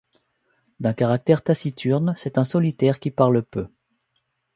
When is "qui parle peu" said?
2.99-3.67